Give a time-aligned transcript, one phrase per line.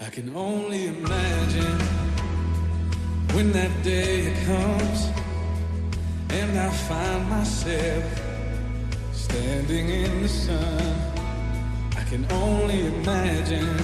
[0.00, 1.78] I can only imagine
[3.32, 5.08] when that day comes
[6.30, 8.04] and I find myself
[9.12, 10.94] standing in the sun.
[11.96, 13.76] I can only imagine.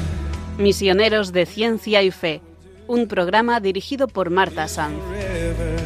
[0.59, 2.43] Misioneros de Ciencia y Fe,
[2.87, 4.99] un programa dirigido por Marta Sanz.
[5.05, 5.77] Forever,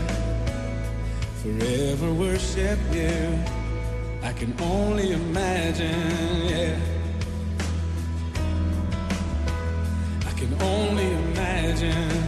[1.43, 3.39] forever worship you.
[4.23, 6.94] I can only imagine, yeah.
[10.61, 12.23] Only imagine.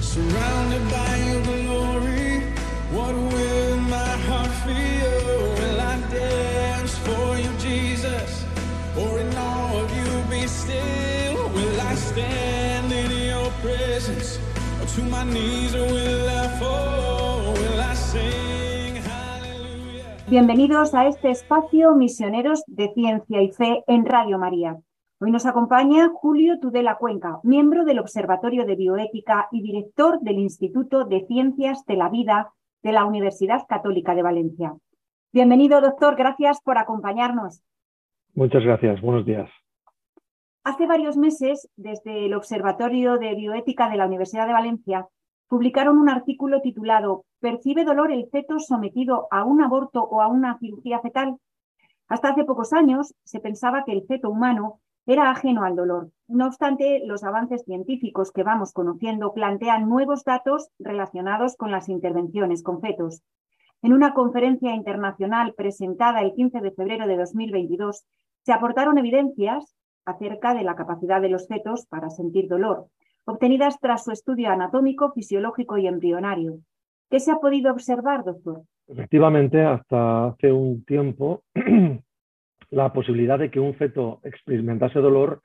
[0.00, 2.40] Surrounded by your glory,
[2.92, 5.34] what will my heart feel?
[5.60, 8.44] Will I dance for you, Jesus?
[8.96, 11.48] Or in awe of you be still?
[11.50, 14.38] Will I stand in your presence?
[14.80, 17.52] Or to my knees or will I fall?
[17.54, 18.49] Will I sing?
[20.30, 24.78] Bienvenidos a este espacio Misioneros de Ciencia y Fe en Radio María.
[25.18, 31.04] Hoy nos acompaña Julio Tudela Cuenca, miembro del Observatorio de Bioética y director del Instituto
[31.04, 32.52] de Ciencias de la Vida
[32.84, 34.76] de la Universidad Católica de Valencia.
[35.32, 37.64] Bienvenido, doctor, gracias por acompañarnos.
[38.32, 39.50] Muchas gracias, buenos días.
[40.62, 45.08] Hace varios meses, desde el Observatorio de Bioética de la Universidad de Valencia,
[45.50, 50.56] publicaron un artículo titulado ¿Percibe dolor el feto sometido a un aborto o a una
[50.60, 51.38] cirugía fetal?
[52.06, 56.12] Hasta hace pocos años se pensaba que el feto humano era ajeno al dolor.
[56.28, 62.62] No obstante, los avances científicos que vamos conociendo plantean nuevos datos relacionados con las intervenciones
[62.62, 63.24] con fetos.
[63.82, 68.04] En una conferencia internacional presentada el 15 de febrero de 2022,
[68.44, 72.86] se aportaron evidencias acerca de la capacidad de los fetos para sentir dolor,
[73.30, 76.58] obtenidas tras su estudio anatómico, fisiológico y embrionario.
[77.10, 78.62] ¿Qué se ha podido observar, doctor?
[78.86, 81.42] Efectivamente, hasta hace un tiempo,
[82.70, 85.42] la posibilidad de que un feto experimentase dolor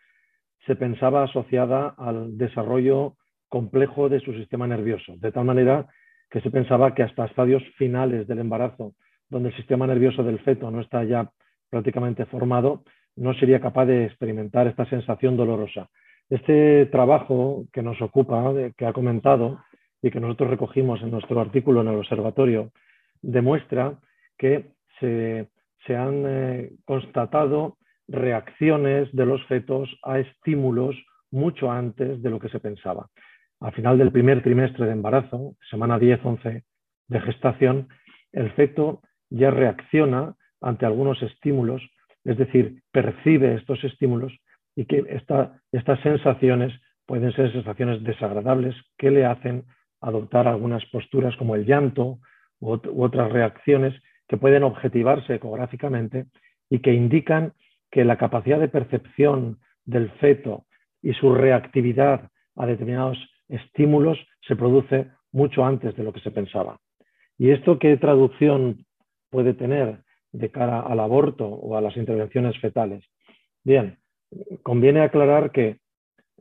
[0.66, 3.16] se pensaba asociada al desarrollo
[3.50, 5.88] complejo de su sistema nervioso, de tal manera
[6.30, 8.94] que se pensaba que hasta estadios finales del embarazo,
[9.30, 11.32] donde el sistema nervioso del feto no está ya
[11.70, 12.84] prácticamente formado,
[13.16, 15.90] no sería capaz de experimentar esta sensación dolorosa.
[16.30, 19.60] Este trabajo que nos ocupa, que ha comentado
[20.02, 22.72] y que nosotros recogimos en nuestro artículo en el observatorio,
[23.22, 24.00] demuestra
[24.38, 25.48] que se,
[25.96, 27.78] han eh, constatado
[28.08, 30.96] reacciones de los fetos a estímulos
[31.32, 33.08] mucho antes de lo que se pensaba.
[33.60, 36.64] Al final del primer trimestre de embarazo, semana 10-11
[37.08, 37.88] de gestación,
[38.32, 41.82] el feto ya reacciona ante algunos estímulos,
[42.24, 44.34] es decir, percibe estos estímulos
[44.76, 46.74] y que esta, estas sensaciones
[47.06, 49.66] pueden ser sensaciones desagradables que le hacen
[50.02, 52.20] adoptar algunas posturas como el llanto
[52.60, 53.94] u otras reacciones
[54.28, 56.26] que pueden objetivarse ecográficamente
[56.70, 57.54] y que indican
[57.92, 60.66] que la capacidad de percepción del feto
[61.02, 66.80] y su reactividad a determinados estímulos se produce mucho antes de lo que se pensaba.
[67.38, 68.86] ¿Y esto qué traducción
[69.30, 70.00] puede tener
[70.32, 73.04] de cara al aborto o a las intervenciones fetales?
[73.64, 73.98] Bien,
[74.64, 75.78] conviene aclarar que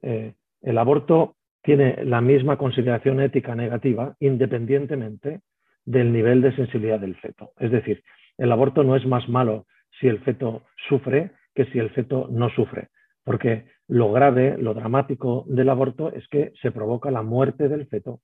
[0.02, 5.40] eh, el aborto tiene la misma consideración ética negativa independientemente
[5.84, 7.52] del nivel de sensibilidad del feto.
[7.58, 8.02] Es decir,
[8.38, 9.66] el aborto no es más malo
[10.00, 12.88] si el feto sufre que si el feto no sufre,
[13.24, 18.20] porque lo grave, lo dramático del aborto es que se provoca la muerte del feto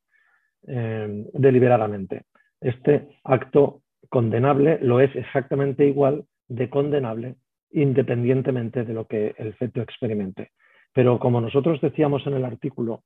[0.67, 2.25] eh, deliberadamente.
[2.61, 7.37] Este acto condenable lo es exactamente igual de condenable
[7.73, 10.51] independientemente de lo que el feto experimente.
[10.93, 13.05] Pero como nosotros decíamos en el artículo,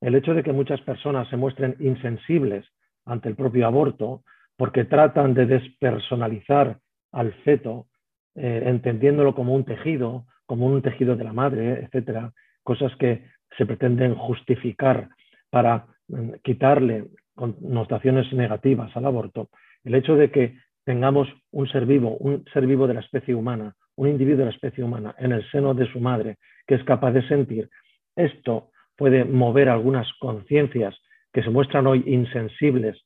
[0.00, 2.66] el hecho de que muchas personas se muestren insensibles
[3.04, 4.22] ante el propio aborto
[4.56, 6.78] porque tratan de despersonalizar
[7.12, 7.86] al feto,
[8.34, 13.24] eh, entendiéndolo como un tejido, como un tejido de la madre, etcétera, cosas que
[13.56, 15.08] se pretenden justificar
[15.50, 19.50] para mm, quitarle connotaciones negativas al aborto,
[19.84, 23.74] el hecho de que tengamos un ser vivo, un ser vivo de la especie humana,
[23.96, 27.12] un individuo de la especie humana en el seno de su madre que es capaz
[27.12, 27.70] de sentir,
[28.14, 30.94] esto puede mover algunas conciencias
[31.32, 32.96] que se muestran hoy insensibles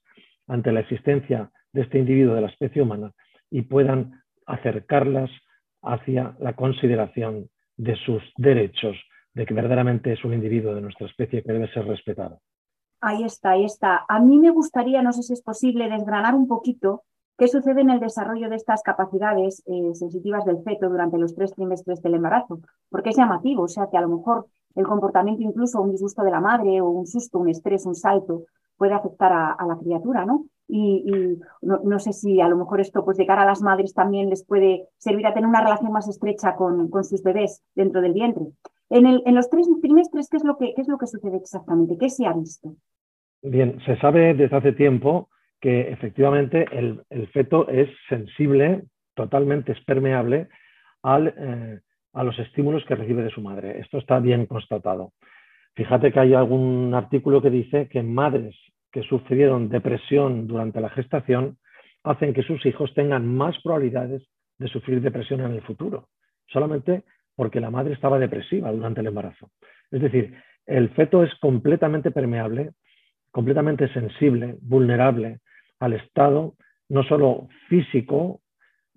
[0.47, 3.13] ante la existencia de este individuo de la especie humana
[3.51, 5.31] y puedan acercarlas
[5.83, 8.97] hacia la consideración de sus derechos,
[9.35, 12.41] de que verdaderamente es un individuo de nuestra especie que debe ser respetado.
[13.01, 14.05] Ahí está, ahí está.
[14.09, 17.05] A mí me gustaría, no sé si es posible, desgranar un poquito
[17.41, 21.55] qué sucede en el desarrollo de estas capacidades eh, sensitivas del feto durante los tres
[21.55, 22.61] trimestres del embarazo,
[22.91, 24.45] porque es llamativo, o sea que a lo mejor
[24.75, 28.45] el comportamiento, incluso un disgusto de la madre o un susto, un estrés, un salto,
[28.77, 30.45] puede afectar a, la criatura, ¿no?
[30.69, 34.29] y, no, sé si a lo mejor esto, pues de cara a las madres también
[34.29, 38.45] les puede servir a tener una relación más estrecha con, sus bebés dentro del vientre.
[38.91, 41.97] En, en, los tres trimestres, ¿qué es, lo que, ¿qué es lo que sucede exactamente?
[41.99, 42.75] ¿Qué se ha visto?
[43.43, 45.29] Bien, se sabe desde hace tiempo
[45.61, 47.03] que efectivamente el,
[47.33, 48.85] feto es sensible,
[49.15, 50.49] totalmente es permeable
[51.03, 51.81] al, eh,
[52.15, 53.79] a los estímulos que recibe de su madre.
[53.81, 55.13] Esto está bien constatado.
[55.75, 58.57] Fíjate que hay algún artículo que dice que madres
[58.91, 61.59] que sufrieron depresión durante la gestación
[62.03, 64.23] hacen que sus hijos tengan más probabilidades
[64.59, 66.09] de sufrir depresión en el futuro,
[66.47, 67.05] solamente
[67.37, 69.51] porque la madre estaba depresiva durante el embarazo.
[69.91, 70.35] Es decir,
[70.67, 72.73] el feto es completamente permeable,
[73.31, 75.41] completamente sensible, vulnerable
[75.81, 76.55] al estado
[76.89, 78.41] no solo físico,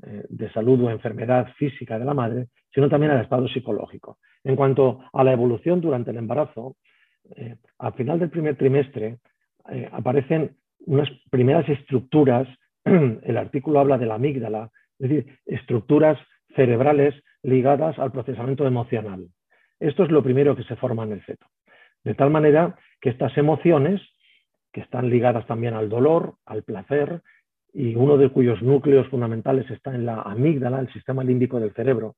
[0.05, 4.17] eh, de salud o enfermedad física de la madre, sino también al estado psicológico.
[4.43, 6.75] En cuanto a la evolución durante el embarazo,
[7.35, 9.19] eh, al final del primer trimestre
[9.71, 12.47] eh, aparecen unas primeras estructuras,
[12.83, 14.69] el artículo habla de la amígdala,
[14.99, 16.19] es decir, estructuras
[16.55, 19.29] cerebrales ligadas al procesamiento emocional.
[19.79, 21.45] Esto es lo primero que se forma en el feto.
[22.03, 24.01] De tal manera que estas emociones,
[24.73, 27.21] que están ligadas también al dolor, al placer,
[27.73, 32.15] y uno de cuyos núcleos fundamentales está en la amígdala, el sistema límbico del cerebro,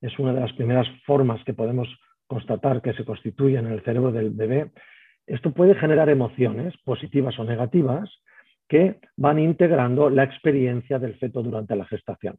[0.00, 1.88] es una de las primeras formas que podemos
[2.26, 4.70] constatar que se constituyen en el cerebro del bebé,
[5.26, 8.08] esto puede generar emociones positivas o negativas
[8.68, 12.36] que van integrando la experiencia del feto durante la gestación.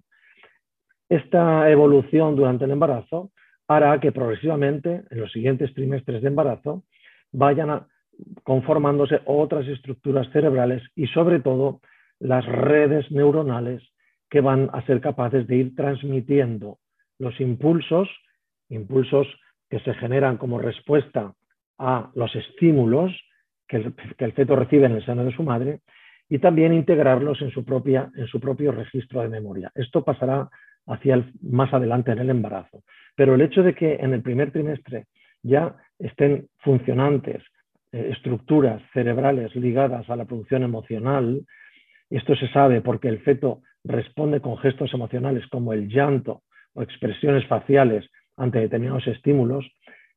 [1.09, 3.31] Esta evolución durante el embarazo
[3.67, 6.83] hará que progresivamente, en los siguientes trimestres de embarazo,
[7.31, 7.85] vayan
[8.43, 11.81] conformándose otras estructuras cerebrales y sobre todo
[12.19, 13.83] las redes neuronales
[14.29, 16.79] que van a ser capaces de ir transmitiendo
[17.19, 18.09] los impulsos,
[18.69, 19.27] impulsos
[19.69, 21.33] que se generan como respuesta
[21.77, 23.11] a los estímulos
[23.67, 25.81] que el, feto recibe en el seno de su madre
[26.29, 29.71] y también integrarlos en su, propia, en su propio registro de memoria.
[29.75, 30.49] Esto pasará
[30.87, 32.83] hacia más adelante en el embarazo.
[33.15, 35.07] Pero el hecho de que en el primer trimestre
[35.43, 37.43] ya estén funcionantes
[37.91, 41.45] eh, estructuras cerebrales ligadas a la producción emocional,
[42.09, 46.43] esto se sabe porque el feto responde con gestos emocionales como el llanto
[46.73, 49.65] o expresiones faciales ante determinados estímulos,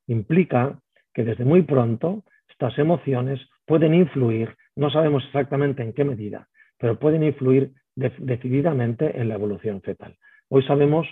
[0.06, 0.78] implica
[1.14, 6.98] que desde muy pronto estas emociones pueden influir, no sabemos exactamente en qué medida, pero
[6.98, 10.16] pueden influir decididamente en la evolución fetal.
[10.48, 11.06] Hoy sabemos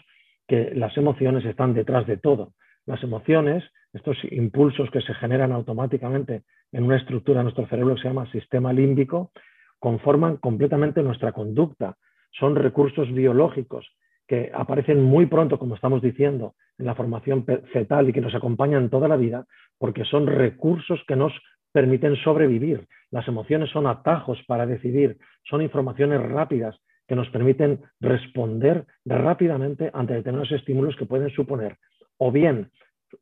[0.47, 2.55] que las emociones están detrás de todo.
[2.89, 3.63] Las emociones,
[3.93, 8.33] estos impulsos que se generan automáticamente en una estructura de nuestro cerebro que se llama
[8.33, 9.31] sistema límbico,
[9.79, 11.99] conforman completamente nuestra conducta.
[12.31, 13.87] Son recursos biológicos
[14.27, 17.45] que aparecen muy pronto, como estamos diciendo, en la formación
[17.75, 19.45] fetal y que nos acompañan toda la vida,
[19.77, 21.35] porque son recursos que nos
[21.73, 22.89] permiten sobrevivir.
[23.11, 26.75] Las emociones son atajos para decidir, son informaciones rápidas
[27.07, 31.77] que nos permiten responder rápidamente ante determinados estímulos que pueden suponer
[32.19, 32.71] o bien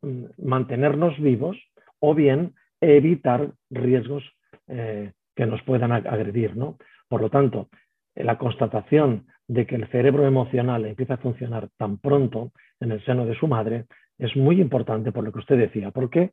[0.02, 1.56] mm, mantenernos vivos
[2.00, 4.24] o bien evitar riesgos
[4.68, 6.56] eh, que nos puedan agredir.
[6.56, 6.76] ¿no?
[7.08, 7.68] Por lo tanto,
[8.14, 13.26] la constatación de que el cerebro emocional empieza a funcionar tan pronto en el seno
[13.26, 13.86] de su madre
[14.18, 16.32] es muy importante por lo que usted decía, porque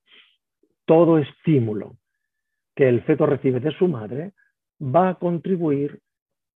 [0.86, 1.98] todo estímulo
[2.76, 4.32] que el feto recibe de su madre
[4.82, 6.00] va a contribuir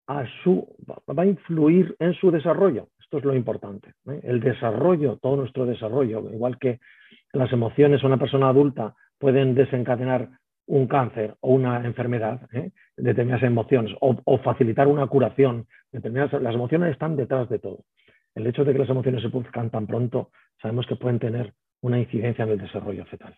[0.07, 2.89] a su, va a influir en su desarrollo.
[3.15, 3.93] Esto es lo importante.
[4.25, 6.81] El desarrollo, todo nuestro desarrollo, igual que
[7.33, 10.31] las emociones de una persona adulta pueden desencadenar
[10.67, 12.73] un cáncer o una enfermedad, ¿eh?
[12.97, 17.85] determinadas emociones, o, facilitar una curación, determinadas, las emociones están detrás de todo.
[18.35, 22.01] El hecho de que las emociones se produzcan tan pronto, sabemos que pueden tener una
[22.01, 23.37] incidencia en el desarrollo fetal.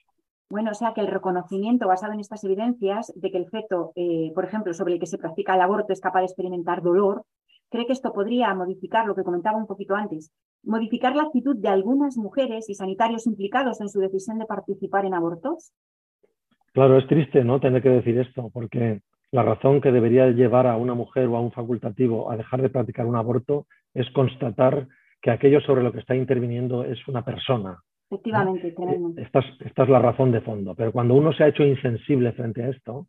[0.48, 4.32] Bueno, o sea que el reconocimiento basado en estas evidencias de que el feto, eh,
[4.34, 7.24] por ejemplo, sobre el que se practica el aborto es capaz de experimentar dolor,
[7.70, 10.32] ¿cree que esto podría modificar lo que comentaba un poquito antes?
[10.62, 15.14] ¿Modificar la actitud de algunas mujeres y sanitarios implicados en su decisión de participar en
[15.14, 15.72] abortos?
[16.72, 20.76] Claro, es triste no tener que decir esto, porque la razón que debería llevar a
[20.76, 24.86] una mujer o a un facultativo a dejar de practicar un aborto es constatar
[25.20, 27.80] que aquello sobre lo que está interviniendo es una persona.
[28.08, 28.74] Efectivamente,
[29.16, 30.74] esta, es, la razón de fondo.
[30.74, 33.08] Pero cuando uno se ha hecho insensible frente a esto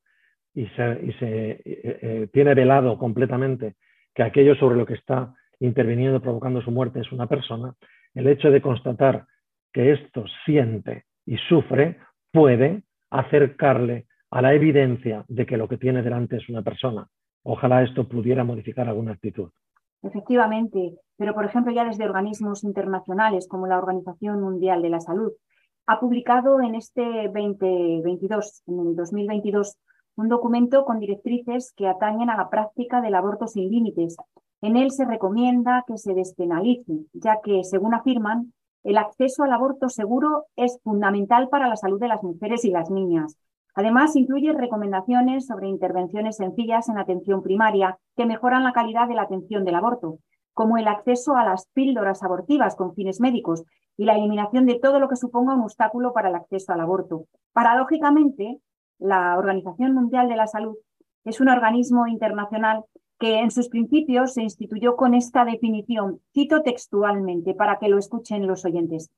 [0.55, 3.75] y se, eh, eh, tiene velado completamente
[4.17, 7.75] que aquello sobre lo que está interviniendo, provocando su muerte, es una persona,
[8.15, 9.27] el hecho de constatar
[9.71, 11.99] que esto siente y sufre
[12.31, 12.81] puede
[13.11, 17.07] acercarle a la evidencia de que lo que tiene delante es una persona.
[17.43, 19.51] Ojalá esto pudiera modificar alguna actitud.
[20.01, 25.31] Efectivamente, pero por ejemplo ya desde organismos internacionales como la Organización Mundial de la Salud
[25.85, 29.77] ha publicado en este 2022, en el 2022,
[30.17, 34.17] un documento con directrices que atañen a la práctica del aborto sin límites.
[34.61, 38.51] En él se recomienda que se despenalice, ya que, según afirman,
[38.83, 42.89] el acceso al aborto seguro es fundamental para la salud de las mujeres y las
[42.89, 43.37] niñas.
[43.75, 49.21] Además, incluye recomendaciones sobre intervenciones sencillas en atención primaria que mejoran la calidad de la
[49.21, 50.17] atención del aborto,
[50.53, 53.63] como el acceso a las píldoras abortivas con fines médicos
[53.95, 57.25] y la eliminación de todo lo que suponga un obstáculo para el acceso al aborto.
[57.53, 58.59] Paradójicamente,
[58.99, 60.75] la Organización Mundial de la Salud
[61.23, 62.85] es un organismo internacional
[63.19, 66.21] que en sus principios se instituyó con esta definición.
[66.33, 69.09] Cito textualmente para que lo escuchen los oyentes.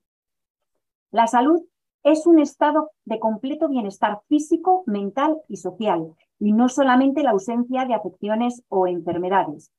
[1.12, 1.62] La salud
[2.04, 7.86] es un estado de completo bienestar físico, mental y social, y no solamente la ausencia
[7.86, 9.72] de afecciones o enfermedades.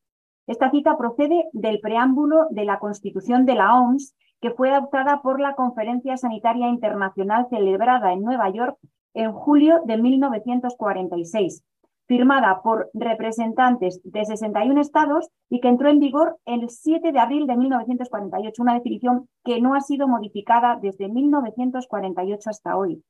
[0.46, 5.40] Esta cita procede del preámbulo de la Constitución de la OMS, que fue adoptada por
[5.40, 8.76] la Conferencia Sanitaria Internacional celebrada en Nueva York
[9.14, 11.64] en julio de 1946
[12.10, 17.46] firmada por representantes de 61 estados y que entró en vigor el 7 de abril
[17.46, 23.04] de 1948, una definición que no ha sido modificada desde 1948 hasta hoy.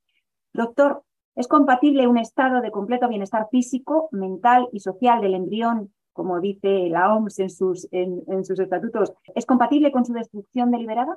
[0.52, 1.02] Doctor,
[1.34, 6.90] ¿es compatible un estado de completo bienestar físico, mental y social del embrión, como dice
[6.90, 9.14] la OMS en sus, en sus estatutos?
[9.34, 11.16] ¿Es compatible con su destrucción deliberada?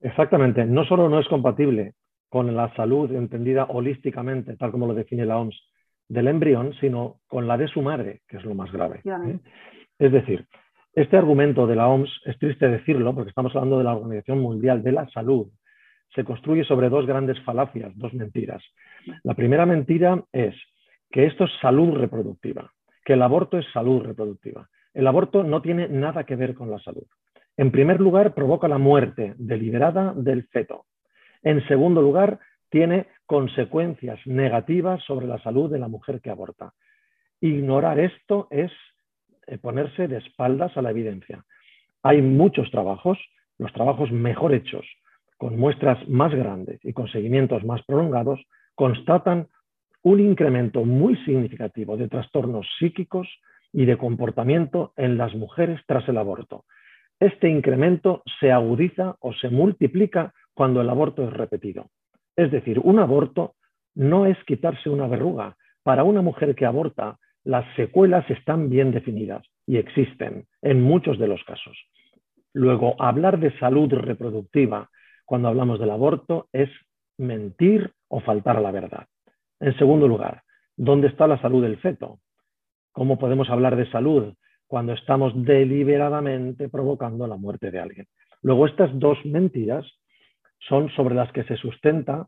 [0.00, 0.64] Exactamente.
[0.64, 1.94] No solo no es compatible
[2.30, 5.60] con la salud entendida holísticamente, tal como lo define la OMS,
[6.08, 9.02] del embrión, sino con la de su madre, que es lo más grave.
[9.04, 9.38] ¿eh?
[9.98, 10.46] Es decir,
[10.94, 14.82] este argumento de la OMS, es triste decirlo, porque estamos hablando de la Organización Mundial
[14.82, 15.48] de la Salud,
[16.14, 18.62] se construye sobre dos grandes falacias, dos mentiras.
[19.22, 20.54] La primera mentira es
[21.10, 22.72] que esto es salud reproductiva,
[23.04, 24.68] que el aborto es salud reproductiva.
[24.94, 27.06] El aborto no tiene nada que ver con la salud.
[27.56, 30.86] En primer lugar, provoca la muerte deliberada del feto.
[31.42, 32.38] En segundo lugar,
[32.70, 36.72] tiene consecuencias negativas sobre la salud de la mujer que aborta.
[37.40, 38.70] Ignorar esto es
[39.46, 41.44] eh, ponerse de espaldas a la evidencia.
[42.02, 43.18] Hay muchos trabajos,
[43.58, 44.86] los trabajos mejor hechos,
[45.36, 48.40] con muestras más grandes y con seguimientos más prolongados,
[48.74, 49.48] constatan
[50.02, 53.28] un incremento muy significativo de trastornos psíquicos
[53.72, 56.64] y de comportamiento en las mujeres tras el aborto.
[57.18, 61.90] Este incremento se agudiza o se multiplica cuando el aborto es repetido.
[62.36, 63.54] Es decir, un aborto
[63.94, 65.56] no es quitarse una verruga.
[65.82, 71.28] Para una mujer que aborta, las secuelas están bien definidas y existen en muchos de
[71.28, 71.76] los casos.
[72.52, 74.90] Luego, hablar de salud reproductiva
[75.24, 76.68] cuando hablamos del aborto es
[77.16, 79.06] mentir o faltar a la verdad.
[79.60, 80.42] En segundo lugar,
[80.76, 82.18] ¿dónde está la salud del feto?
[82.92, 84.34] ¿Cómo podemos hablar de salud
[84.66, 88.06] cuando estamos deliberadamente provocando la muerte de alguien?
[88.42, 89.86] Luego, estas dos mentiras
[90.68, 92.26] son sobre las que se sustenta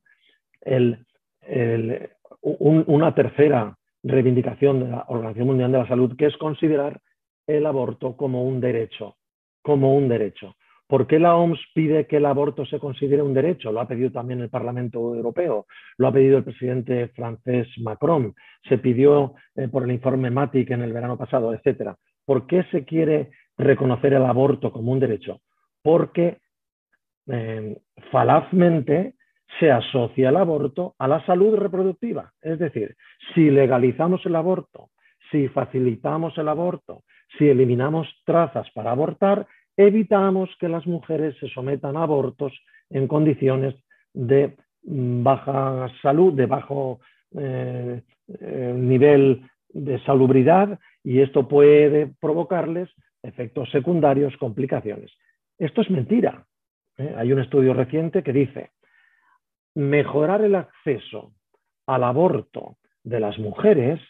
[2.41, 7.01] una tercera reivindicación de la Organización Mundial de la Salud, que es considerar
[7.47, 9.17] el aborto como un derecho,
[9.63, 10.55] como un derecho.
[10.93, 13.73] ¿Por qué la OMS pide que el aborto se considere un derecho?
[13.73, 15.65] Lo ha pedido también el Parlamento Europeo,
[15.97, 18.35] lo ha pedido el presidente francés Macron,
[18.69, 21.95] se pidió eh, por el informe MATIC en el verano pasado, etc.
[22.27, 25.41] ¿Por qué se quiere reconocer el aborto como un derecho?
[25.83, 26.42] Porque
[27.29, 27.79] eh,
[28.11, 29.15] falazmente
[29.59, 32.33] se asocia el aborto a la salud reproductiva.
[32.41, 32.97] Es decir,
[33.35, 34.91] si legalizamos el aborto,
[35.31, 37.03] si facilitamos el aborto,
[37.39, 42.53] si eliminamos trazas para abortar, evitamos que las mujeres se sometan a abortos
[42.91, 43.75] en condiciones
[44.13, 47.01] de baja salud, de bajo
[47.35, 48.03] eh,
[48.41, 52.91] eh, nivel de salubridad y esto puede provocarles
[53.23, 55.11] efectos secundarios, complicaciones.
[55.59, 56.45] Esto es mentira.
[56.99, 57.15] ¿Eh?
[57.17, 58.71] Hay un estudio reciente que dice,
[59.75, 61.33] mejorar el acceso
[61.87, 64.01] al aborto de las mujeres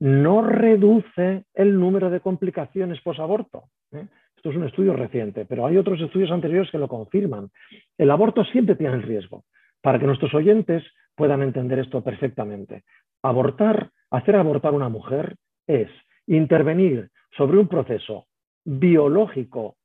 [0.00, 3.64] no reduce el número de complicaciones posaborto.
[3.92, 4.06] ¿eh?
[4.36, 7.50] Esto es un estudio reciente, pero hay otros estudios anteriores que lo confirman.
[7.96, 9.44] El aborto siempre tiene el riesgo.
[9.80, 10.82] Para que nuestros oyentes
[11.14, 12.82] puedan entender esto perfectamente.
[13.22, 15.36] Abortar, hacer abortar una mujer
[15.66, 15.88] es
[16.26, 18.26] intervenir sobre un proceso
[18.64, 19.76] biológico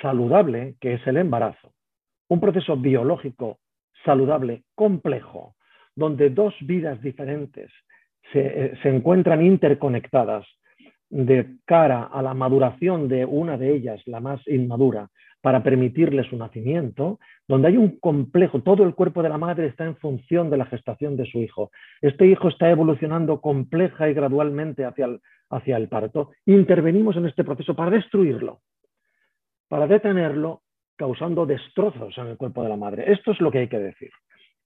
[0.00, 1.71] saludable, que es el embarazo
[2.32, 3.58] un proceso biológico
[4.06, 5.54] saludable complejo,
[5.94, 7.70] donde dos vidas diferentes
[8.32, 10.46] se, se, encuentran interconectadas
[11.10, 15.10] de cara a la maduración de una de ellas, la más inmadura,
[15.42, 19.84] para permitirle su nacimiento, donde hay un complejo, todo el cuerpo de la madre está
[19.84, 21.70] en función de la gestación de su hijo.
[22.00, 26.30] Este hijo está evolucionando compleja y gradualmente hacia el parto.
[26.46, 28.60] Intervenimos en este proceso para destruirlo,
[29.68, 30.62] para detenerlo
[31.02, 33.10] causando destrozos en el cuerpo de la madre.
[33.10, 34.10] Esto es lo que hay que decir.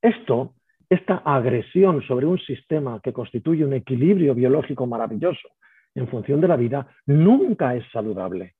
[0.02, 0.52] Esto
[0.90, 5.48] esta agresión sobre un sistema que constituye un equilibrio biológico maravilloso
[5.94, 8.52] en función de la vida, nunca es saludable.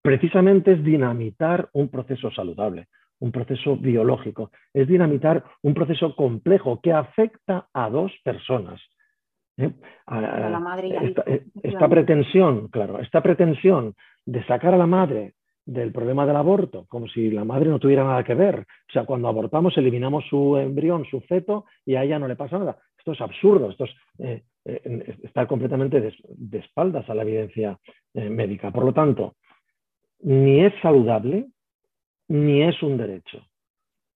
[0.00, 2.86] Precisamente es dinamitar un proceso saludable,
[3.18, 8.80] un proceso biológico, es dinamitar un proceso complejo que afecta a dos personas.
[9.58, 9.70] ¿eh?
[10.10, 11.88] la madre esta, efectivamente.
[11.88, 13.94] pretensión, claro, esta pretensión
[14.24, 15.34] de sacar a la madre
[15.68, 18.60] del problema del aborto, como si la madre no tuviera nada que ver.
[18.60, 22.58] O sea, cuando abortamos eliminamos su embrión, su feto, y a ella no le pasa
[22.58, 22.78] nada.
[22.96, 27.78] Esto es absurdo, esto es eh, eh, estar completamente de, espaldas a la evidencia
[28.14, 28.70] eh, médica.
[28.70, 29.34] Por lo tanto,
[30.20, 31.48] ni es saludable,
[32.28, 33.46] ni es un derecho,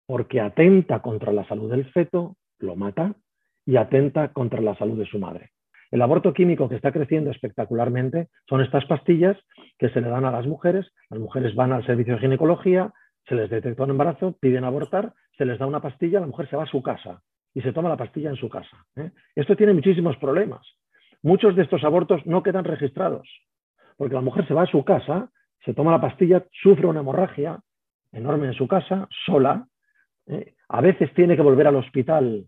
[0.06, 3.12] porque atenta contra la salud del feto, lo mata,
[3.66, 5.50] y atenta contra la salud de su madre.
[5.90, 9.36] El aborto químico que está creciendo espectacularmente son estas pastillas
[9.78, 10.86] que se le dan a las mujeres.
[11.10, 12.92] Las mujeres van al servicio de ginecología,
[13.26, 16.56] se les detecta un embarazo, piden abortar, se les da una pastilla, la mujer se
[16.56, 17.22] va a su casa
[17.54, 18.86] y se toma la pastilla en su casa.
[18.96, 19.10] ¿eh?
[19.34, 20.66] Esto tiene muchísimos problemas.
[21.22, 23.28] Muchos de estos abortos no quedan registrados,
[23.96, 25.30] porque la mujer se va a su casa,
[25.64, 27.58] se toma la pastilla, sufre una hemorragia
[28.12, 29.66] enorme en su casa, sola.
[30.26, 30.54] ¿eh?
[30.68, 32.46] A veces tiene que volver al hospital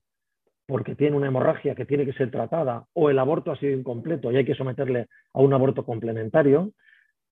[0.73, 4.33] porque tiene una hemorragia que tiene que ser tratada o el aborto ha sido incompleto
[4.33, 6.71] y hay que someterle a un aborto complementario.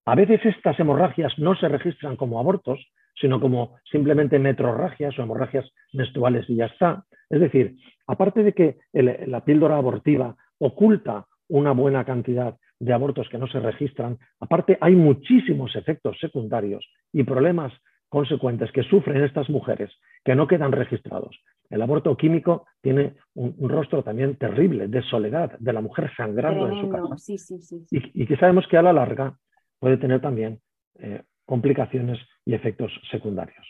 [0.05, 2.79] A veces estas hemorragias no se registran como abortos,
[3.19, 7.07] sino como simplemente metrorragias o hemorragias menstruales y ya está.
[7.31, 13.39] Es decir, aparte de que la píldora abortiva oculta una buena cantidad de abortos que
[13.39, 17.73] no se registran, aparte hay muchísimos efectos secundarios y problemas
[18.11, 19.91] consecuentes que sufren estas mujeres
[20.27, 21.41] que no quedan registrados.
[21.71, 26.67] El aborto químico tiene un, un, rostro también terrible de soledad, de la mujer sangrando
[26.67, 26.97] Tremendo.
[26.97, 27.19] en su casa.
[27.19, 27.87] Sí, sí, sí.
[27.91, 29.39] Y, y, que sabemos que a la larga
[29.79, 30.61] puede tener también
[30.99, 33.67] eh, complicaciones y efectos secundarios.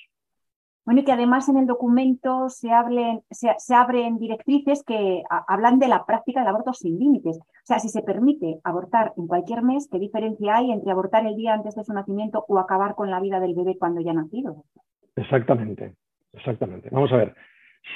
[0.85, 5.45] Bueno, y que además en el documento se, hablen, se, se abren directrices que a,
[5.47, 7.39] hablan de la práctica del aborto sin límites.
[7.39, 11.37] O sea, si se permite abortar en cualquier mes, ¿qué diferencia hay entre abortar el
[11.37, 14.15] día antes de su nacimiento o acabar con la vida del bebé cuando ya ha
[14.15, 14.65] nacido?
[15.17, 15.95] Exactamente,
[16.33, 16.89] exactamente.
[16.91, 17.37] Vamos a ver,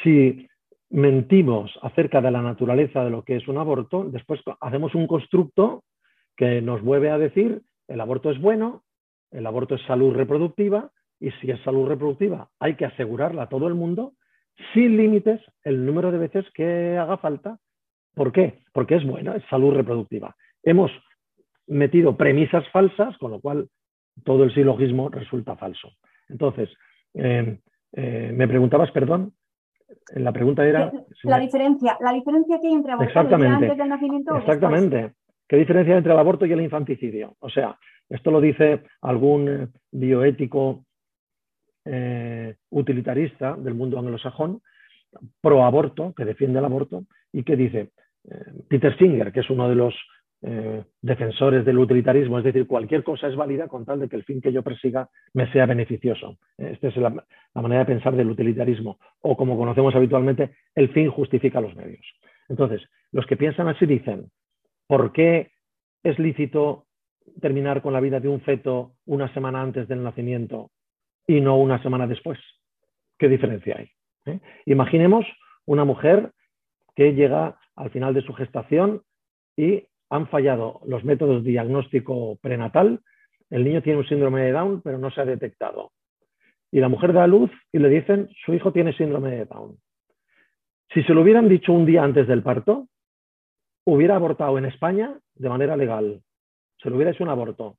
[0.03, 0.49] si
[0.91, 5.83] mentimos acerca de la naturaleza de lo que es un aborto, después hacemos un constructo
[6.37, 8.85] que nos vuelve a decir el aborto es bueno,
[9.31, 13.69] el aborto es salud reproductiva y si es salud reproductiva hay que asegurarla a todo
[13.69, 14.15] el mundo
[14.73, 17.59] sin límites el número de veces que haga falta.
[18.15, 18.61] ¿Por qué?
[18.73, 20.37] Porque es buena, es salud reproductiva.
[20.63, 20.91] Hemos
[21.67, 23.69] metido premisas falsas, con lo cual
[24.25, 25.91] todo el silogismo resulta falso.
[26.29, 26.71] Entonces,
[27.15, 27.59] eh,
[27.93, 29.33] eh, me preguntabas, perdón,
[30.15, 30.93] la pregunta era...
[31.23, 34.37] La diferencia, la diferencia que hay entre abortar día antes del nacimiento.
[34.37, 35.13] Exactamente.
[35.49, 37.37] ¿Qué diferencia hay entre el aborto y el infanticidio?
[37.41, 40.85] O sea, esto lo dice algún bioético
[41.85, 44.63] eh, utilitarista del mundo anglosajón,
[45.41, 47.91] pro aborto, que defiende el aborto, y que dice,
[48.31, 49.95] eh, Peter Singer, que es uno de los
[50.47, 54.25] eh, defensores del utilitarismo, es decir, cualquier cosa es válida con tal de que el
[54.25, 56.37] fin que yo persiga me sea beneficioso.
[56.59, 61.11] Esta es la, la manera de pensar del utilitarismo, o como conocemos habitualmente, el fin
[61.11, 62.05] justifica los medios.
[62.51, 64.31] Entonces, los que piensan así dicen,
[64.87, 65.51] ¿por qué
[66.03, 66.85] es lícito
[67.41, 70.73] terminar con la vida de un feto una semana antes del nacimiento
[71.27, 72.39] y no una semana después?
[73.19, 73.89] ¿Qué diferencia hay?
[74.27, 74.41] ¿Eh?
[74.67, 75.25] Imaginemos
[75.65, 76.33] una mujer
[76.95, 79.01] que llega al final de su gestación
[79.57, 83.01] y han fallado los métodos de diagnóstico prenatal,
[83.51, 85.91] el niño tiene un síndrome de Down, pero no se ha detectado.
[86.71, 89.77] Y la mujer da a luz y le dicen, su hijo tiene síndrome de Down.
[90.93, 92.87] Si se lo hubieran dicho un día antes del parto,
[93.85, 96.23] hubiera abortado en España de manera legal.
[96.81, 97.79] Se lo hubiera hecho un aborto,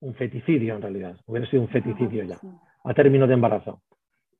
[0.00, 2.38] un feticidio en realidad, hubiera sido un feticidio ya,
[2.84, 3.82] a término de embarazo.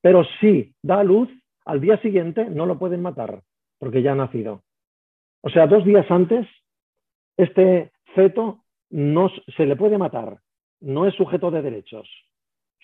[0.01, 1.29] Pero si da a luz,
[1.65, 3.43] al día siguiente no lo pueden matar,
[3.79, 4.63] porque ya ha nacido.
[5.43, 6.47] O sea, dos días antes,
[7.43, 10.39] este feto no se le puede matar,
[10.81, 12.09] no es sujeto de derechos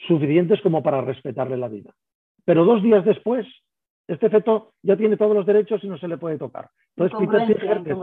[0.07, 1.95] suficientes como para respetarle la vida.
[2.45, 3.47] Pero dos días después,
[4.07, 6.69] este feto ya tiene todos los derechos y no se le puede tocar.
[6.97, 7.99] Entonces, Peter Singer, que es,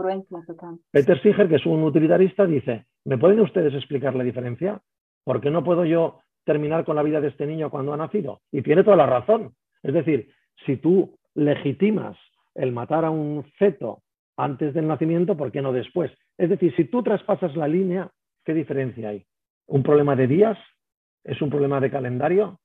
[0.90, 4.80] Peter Singer, que es un utilitarista, dice, ¿me pueden ustedes explicar la diferencia?
[5.24, 8.40] ¿Por qué no puedo yo terminar con la vida de este niño cuando ha nacido?
[8.52, 9.54] Y tiene toda la razón.
[9.82, 10.30] Es decir,
[10.66, 12.16] si tú legitimas
[12.54, 14.02] el matar a un feto
[14.36, 16.10] antes del nacimiento, ¿por qué no después?
[16.36, 18.10] Es decir, si tú traspasas la línea,
[18.44, 19.24] ¿qué diferencia hay?
[19.66, 20.58] ¿Un problema de días?
[21.22, 22.58] ¿Es un problema de calendario?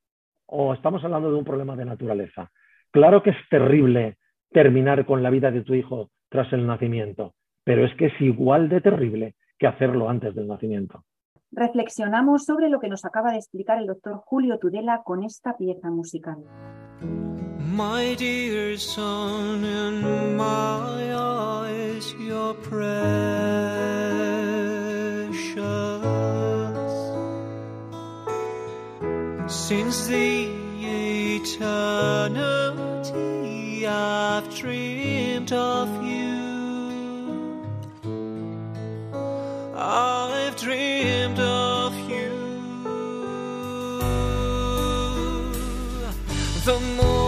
[0.45, 2.51] ¿O estamos hablando de un problema de naturaleza?
[2.91, 4.17] Claro que es terrible
[4.51, 8.67] terminar con la vida de tu hijo tras el nacimiento, pero es que es igual
[8.69, 11.03] de terrible que hacerlo antes del nacimiento.
[11.51, 15.89] Reflexionamos sobre lo que nos acaba de explicar el doctor Julio Tudela con esta pieza
[15.89, 16.37] musical.
[17.79, 22.81] My dear son, in my eyes, you're precious.
[29.47, 30.49] Since the
[31.31, 32.67] eternity
[33.87, 37.63] I've dreamed of you.
[39.73, 42.27] I've dreamed of you.
[46.65, 47.18] The more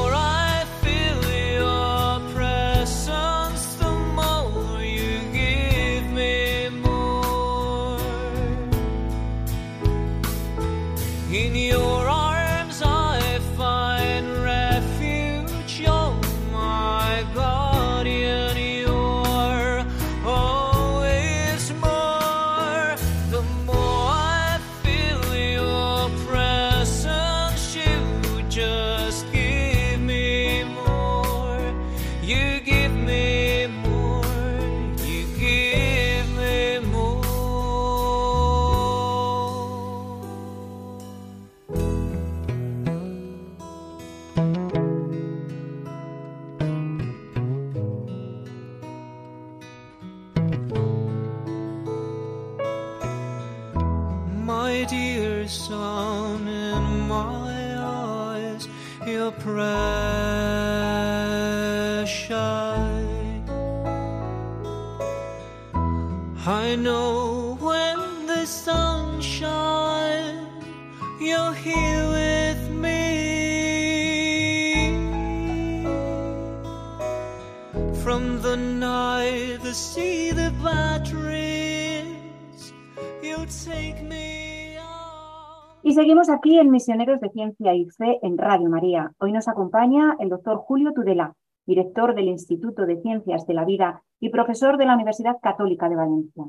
[85.84, 89.14] Y seguimos aquí en Misioneros de Ciencia y Fe en Radio María.
[89.20, 91.34] Hoy nos acompaña el doctor Julio Tudela,
[91.66, 95.96] director del Instituto de Ciencias de la Vida y profesor de la Universidad Católica de
[95.96, 96.44] Valencia.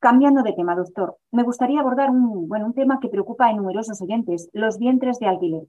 [0.00, 4.02] Cambiando de tema, doctor, me gustaría abordar un, bueno, un tema que preocupa a numerosos
[4.02, 5.62] oyentes, los vientres de alquiler.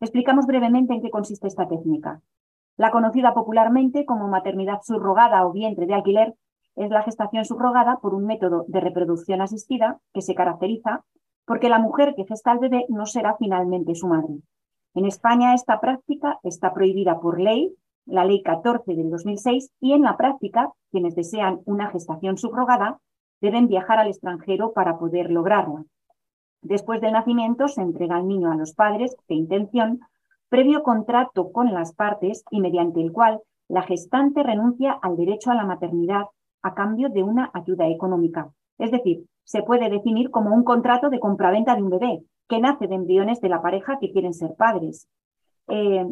[0.00, 2.22] Explicamos brevemente en qué consiste esta técnica.
[2.76, 6.34] La conocida popularmente como maternidad subrogada o vientre de alquiler
[6.74, 11.04] es la gestación subrogada por un método de reproducción asistida que se caracteriza
[11.46, 14.34] porque la mujer que gesta al bebé no será finalmente su madre.
[14.94, 20.02] En España esta práctica está prohibida por ley, la Ley 14 del 2006, y en
[20.02, 22.98] la práctica quienes desean una gestación subrogada
[23.40, 25.84] deben viajar al extranjero para poder lograrla.
[26.62, 30.00] Después del nacimiento se entrega al niño a los padres de intención,
[30.48, 35.54] previo contrato con las partes y mediante el cual la gestante renuncia al derecho a
[35.54, 36.26] la maternidad
[36.62, 38.50] a cambio de una ayuda económica.
[38.78, 42.86] Es decir, se puede definir como un contrato de compraventa de un bebé que nace
[42.86, 45.08] de embriones de la pareja que quieren ser padres.
[45.68, 46.06] Eh,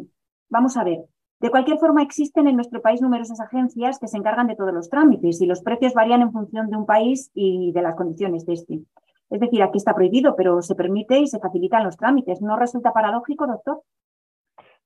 [0.49, 1.05] vamos a ver,
[1.39, 4.89] de cualquier forma existen en nuestro país numerosas agencias que se encargan de todos los
[4.89, 8.53] trámites y los precios varían en función de un país y de las condiciones de
[8.53, 8.81] este.
[9.29, 12.41] Es decir, aquí está prohibido, pero se permite y se facilitan los trámites.
[12.41, 13.81] ¿No resulta paradójico, doctor?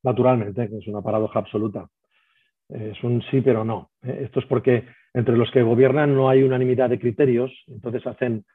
[0.04, 1.88] Naturalmente, es una paradoja absoluta.
[2.70, 3.92] Es un sí, pero no.
[4.02, 8.46] Esto es porque entre los que gobiernan no hay unanimidad de criterios, entonces hacen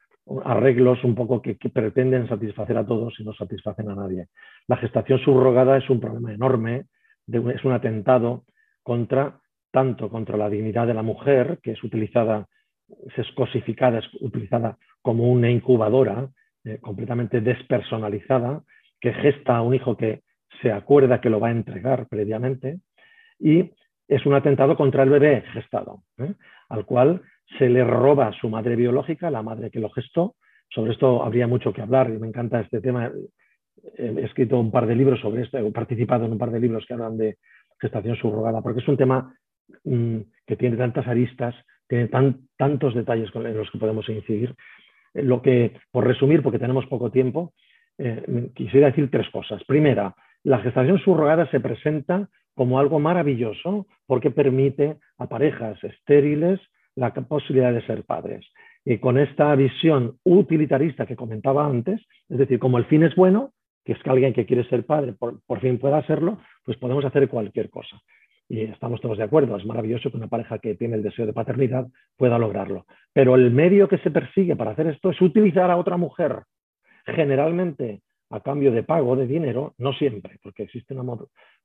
[0.43, 4.27] arreglos un poco que, que, pretenden satisfacer a todos y no satisfacen a nadie.
[4.67, 6.85] La gestación subrogada es un problema enorme,
[7.27, 8.45] es un atentado
[8.81, 9.39] contra
[9.75, 12.47] tanto contra la dignidad de la mujer, que es utilizada,
[13.17, 16.29] es cosificada, es utilizada como una incubadora
[16.63, 18.63] eh, completamente despersonalizada,
[19.01, 20.21] que gesta a un hijo que
[20.61, 22.79] se acuerda que lo va a entregar previamente,
[23.39, 23.71] y
[24.07, 26.33] es un atentado contra el bebé gestado, ¿eh?
[26.69, 27.21] al cual
[27.57, 30.35] se le roba su madre biológica, la madre que lo gestó.
[30.69, 33.11] Sobre esto habría mucho que hablar y me encanta este tema.
[33.97, 36.85] He escrito un par de libros sobre esto, he participado en un par de libros
[36.87, 37.37] que hablan de
[37.79, 39.35] gestación subrogada, porque es un tema
[39.83, 41.55] mmm, que tiene tantas aristas,
[41.87, 44.55] tiene tan, tantos detalles en los que podemos incidir.
[45.13, 47.53] Lo que, por resumir, porque tenemos poco tiempo,
[47.97, 49.63] eh, quisiera decir tres cosas.
[49.63, 50.13] Primera,
[50.45, 56.59] la gestación subrogada se presenta como algo maravilloso porque permite a parejas estériles
[56.95, 58.45] la posibilidad de ser padres.
[58.85, 63.53] Y con esta visión utilitarista que comentaba antes, es decir, como el fin es bueno,
[63.83, 67.27] que es que alguien que quiere ser padre por, fin pueda serlo, pues podemos hacer
[67.27, 67.99] cualquier cosa.
[68.47, 71.33] Y estamos todos de acuerdo, es maravilloso que una pareja que tiene el deseo de
[71.33, 72.85] paternidad pueda lograrlo.
[73.13, 76.43] Pero el medio que se persigue para hacer esto es utilizar a otra mujer,
[77.07, 81.17] generalmente a cambio de pago de dinero, no siempre, porque existe una,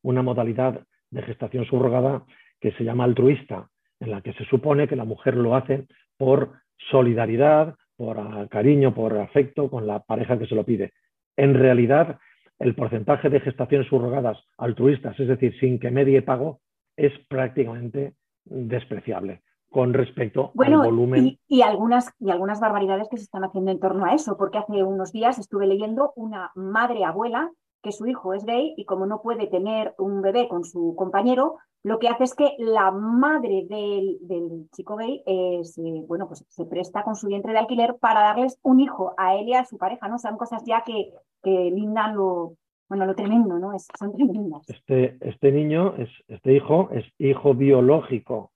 [0.02, 2.24] una modalidad de gestación subrogada
[2.60, 3.68] que se llama altruista,
[3.98, 6.52] en la que se supone que la mujer lo hace por
[6.90, 10.92] solidaridad, por cariño, por afecto con la pareja que se lo pide.
[11.36, 12.18] En realidad,
[12.58, 16.60] el porcentaje de gestaciones subrogadas altruistas, es decir, sin que medie pago,
[16.96, 21.26] es prácticamente despreciable con respecto al volumen.
[21.26, 24.58] Y, y, algunas, y algunas barbaridades que se están haciendo en torno a eso, porque
[24.58, 27.50] hace unos días estuve leyendo una madre abuela
[27.82, 31.56] que su hijo es gay y como no puede tener un bebé con su compañero,
[31.82, 36.66] lo que hace es que la madre del, chico gay eh, se, bueno, pues se
[36.66, 39.78] presta con su vientre de alquiler para darles un hijo a él y a su
[39.78, 40.18] pareja, ¿no?
[40.18, 41.10] Son cosas ya que,
[41.42, 42.56] que lindan lo,
[42.88, 43.72] bueno, lo tremendo, ¿no?
[43.72, 44.68] Es, son tremendas.
[44.68, 48.52] Este, este niño, es, este hijo, es hijo biológico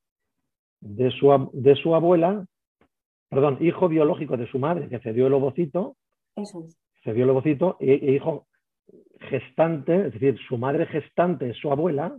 [0.85, 2.45] de su, de su abuela,
[3.31, 5.97] perdón, hijo biológico de su madre que cedió el ovocito.
[6.37, 6.79] Eso es.
[7.03, 8.47] Cedió el ovocito e, e hijo
[9.31, 12.17] gestante, es decir, su madre gestante es su abuela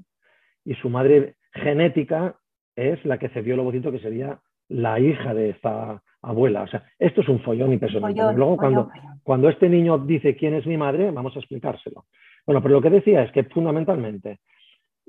[0.64, 2.38] y su madre genética
[2.76, 6.64] es la que cedió el ovocito que sería la hija de esta abuela.
[6.64, 8.20] O sea, esto es un follón impresionante.
[8.36, 8.90] Luego, cuando,
[9.24, 12.06] cuando este niño dice quién es mi madre, vamos a explicárselo.
[12.48, 14.40] Bueno, pero lo que decía es que fundamentalmente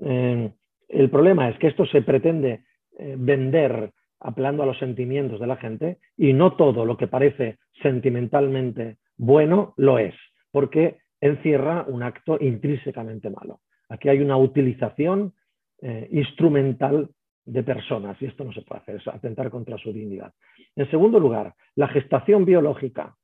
[0.03, 0.53] eh,
[0.88, 2.64] el problema es que esto se pretende
[2.98, 8.96] vender apelando a los sentimientos de la gente y no todo lo que parece sentimentalmente
[9.16, 10.14] bueno lo es,
[10.50, 13.61] porque encierra un acto intrínsecamente malo.
[13.88, 15.35] Aquí hay una utilización
[15.80, 17.11] eh, instrumental
[17.44, 20.32] de personas y esto no se puede hacer, es atentar contra su dignidad.
[20.74, 23.14] En segundo lugar, la gestación biológica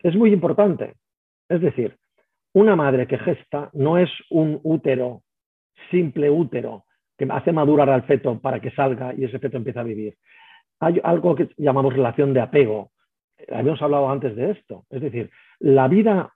[0.00, 0.94] es muy importante.
[1.48, 1.96] Es decir,
[2.52, 5.22] una madre que gesta no es un útero,
[5.90, 6.84] simple útero,
[7.18, 10.16] que hace madurar al feto para que salga y ese feto empieza a vivir.
[10.80, 12.92] Hay algo que llamamos relación de apego.
[13.52, 14.84] Habíamos hablado antes de esto.
[14.88, 16.32] Es decir, la vida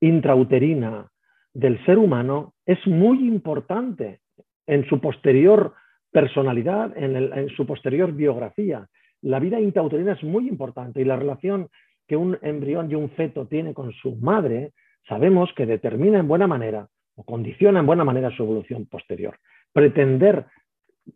[0.00, 1.08] intrauterina
[1.54, 4.20] del ser humano es muy importante
[4.66, 5.74] en su posterior
[6.10, 8.86] personalidad, en, su posterior biografía.
[9.22, 11.68] La vida intrauterina es muy importante y la relación
[12.06, 14.72] que un embrión y un feto tiene con su madre,
[15.06, 19.38] sabemos que determina en buena manera o condiciona en buena manera su evolución posterior.
[19.72, 20.46] Pretender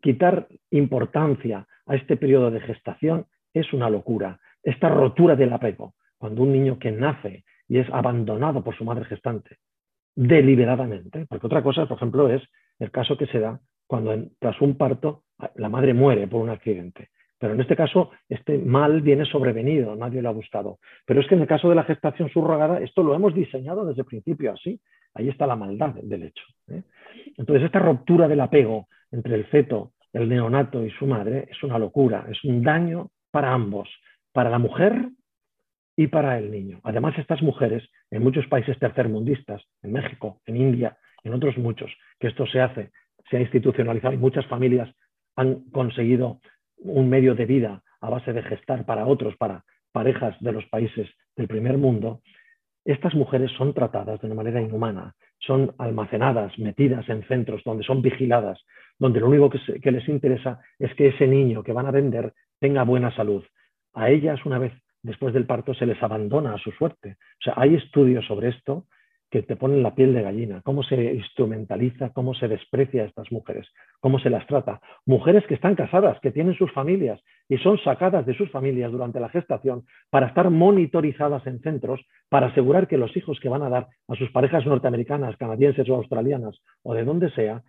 [0.01, 4.41] quitar importancia a este periodo de gestación es una locura.
[4.63, 9.05] Esta rotura del apego, cuando un niño que nace y es abandonado por su madre
[9.05, 9.59] gestante
[10.15, 12.43] deliberadamente, porque otra cosa, por ejemplo, es
[12.79, 15.25] el caso que se da cuando tras un parto
[15.57, 17.09] la madre muere por un accidente.
[17.39, 20.79] Pero en este caso, este mal viene sobrevenido, nadie lo ha buscado.
[21.05, 24.03] Pero es que en el caso de la gestación subrogada, esto lo hemos diseñado desde
[24.03, 24.81] el principio así.
[25.15, 26.45] Ahí está la maldad del hecho.
[26.69, 26.83] ¿eh?
[27.37, 31.79] Entonces, esta ruptura del apego entre el feto, el neonato y su madre es una
[31.79, 33.89] locura, es un daño para ambos,
[34.33, 35.09] para la mujer
[35.97, 36.81] y para el niño.
[36.85, 42.29] Además, estas mujeres, en muchos países tercermundistas, en México, en India, en otros muchos, que
[42.29, 42.91] esto se hace,
[43.31, 44.95] se ha institucionalizado y muchas familias
[45.37, 46.41] han conseguido
[46.79, 51.09] un medio de vida a base de gestar para otros, para parejas de los países
[51.37, 52.23] del primer mundo,
[52.85, 58.03] estas mujeres son tratadas de una manera inhumana, son almacenadas, metidas en centros donde son
[58.03, 58.61] vigiladas,
[58.99, 62.33] donde lo único que, que les interesa es que ese niño que van a vender
[62.59, 63.45] tenga buena salud.
[63.95, 67.17] A ellas, una vez después del parto, se les abandona a su suerte.
[67.41, 68.87] O sea, hay estudios sobre esto
[69.33, 73.33] que te ponen la piel de gallina, cómo se instrumentaliza, cómo se desprecia a estas
[73.33, 73.67] mujeres,
[73.99, 74.83] cómo se las trata.
[75.07, 77.19] Mujeres que están casadas, que tienen sus familias
[77.49, 82.49] y son sacadas de sus familias durante la gestación para estar monitorizadas en centros para
[82.49, 86.61] asegurar que los hijos que van a dar a sus parejas norteamericanas, canadienses o australianas
[86.83, 87.63] o de donde sea,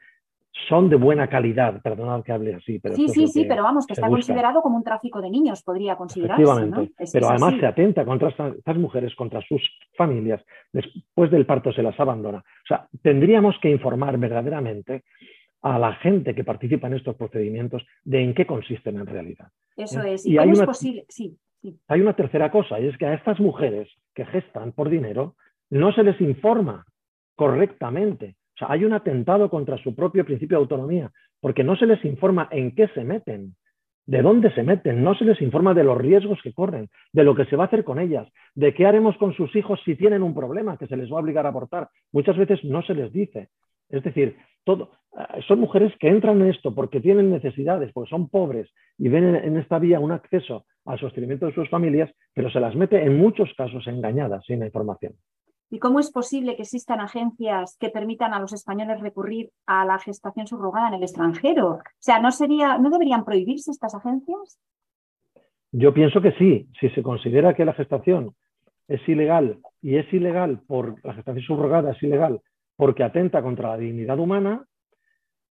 [0.67, 2.79] son de buena calidad, perdonad que hable así.
[2.79, 5.95] Pero sí, sí, sí, pero vamos, que está considerado como un tráfico de niños, podría
[5.95, 6.43] considerarse.
[6.43, 9.61] Efectivamente, pero además se atenta contra estas, mujeres, contra sus
[9.97, 12.39] familias, después del parto se las abandona.
[12.39, 15.03] O sea, tendríamos que informar verdaderamente
[15.61, 19.47] a la gente que participa en estos procedimientos de en qué consisten en realidad.
[19.75, 20.13] Eso ¿Eh?
[20.13, 21.79] es, y, cómo es posible, sí, sí.
[21.87, 25.35] Hay una tercera cosa, y es que a estas mujeres que gestan por dinero
[25.69, 26.85] no se les informa
[27.35, 31.85] correctamente o sea, hay un atentado contra su propio principio de autonomía, porque no se
[31.85, 33.55] les informa en qué se meten,
[34.05, 37.35] de dónde se meten, no se les informa de los riesgos que corren, de lo
[37.35, 40.23] que se va a hacer con ellas, de qué haremos con sus hijos si tienen
[40.23, 41.89] un problema que se les va a obligar a abortar.
[42.11, 43.49] Muchas veces no se les dice.
[43.89, 44.35] Es decir,
[44.65, 44.73] eh,
[45.47, 49.57] son mujeres que entran en esto porque tienen necesidades, porque son pobres y ven en
[49.57, 53.53] esta vía un acceso al sostenimiento de sus familias, pero se las mete en muchos
[53.55, 55.13] casos engañadas, sin la información.
[55.73, 59.97] ¿Y cómo es posible que existan agencias que permitan a los españoles recurrir a la
[59.97, 61.67] gestación subrogada en el extranjero?
[61.67, 64.59] O sea, ¿no, sería, ¿no deberían prohibirse estas agencias?
[65.71, 66.69] Yo pienso que sí.
[66.79, 68.35] Si se considera que la gestación
[68.87, 72.39] es ilegal y es ilegal por la gestación subrogada es ilegal
[72.75, 74.67] porque atenta contra la dignidad humana,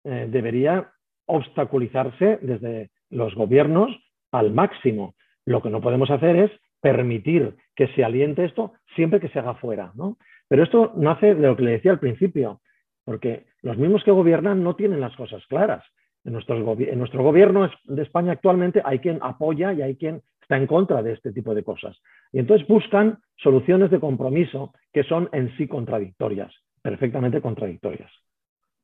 [0.03, 0.91] eh, debería
[1.27, 3.89] obstaculizarse desde los gobiernos
[4.34, 5.15] al máximo.
[5.45, 9.55] Lo que no podemos hacer es permitir que se aliente esto siempre que se haga
[9.55, 9.91] fuera.
[9.95, 10.17] ¿no?
[10.47, 12.61] Pero esto nace de lo que le decía al principio,
[13.05, 15.83] porque los mismos que gobiernan no tienen las cosas claras.
[16.25, 20.67] En, en nuestro gobierno de España actualmente hay quien apoya y hay quien está en
[20.67, 21.97] contra de este tipo de cosas.
[22.31, 28.11] Y entonces buscan soluciones de compromiso que son en sí contradictorias, perfectamente contradictorias.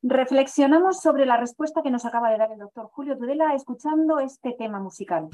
[0.04, 4.54] Reflexionamos sobre la respuesta que nos acaba de dar el doctor Julio Tudela escuchando este
[4.58, 5.30] tema musical.